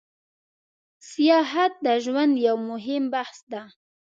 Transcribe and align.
سیاحت 1.09 1.73
د 1.85 1.87
ژوند 2.03 2.33
یو 2.47 2.55
موهیم 2.67 3.03
بحث 3.13 3.39
ده 3.51 3.61